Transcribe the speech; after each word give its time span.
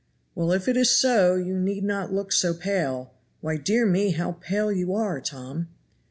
"Well, 0.33 0.51
if 0.51 0.67
it 0.67 0.75
is 0.77 0.89
so, 0.89 1.35
you 1.35 1.55
need 1.59 1.83
not 1.83 2.11
look 2.11 2.31
so 2.31 2.55
pale; 2.55 3.13
why, 3.41 3.57
dear 3.57 3.85
me, 3.85 4.09
how 4.09 4.31
pale 4.41 4.71
you 4.71 4.95
are, 4.95 5.21
Tom!" 5.21 5.67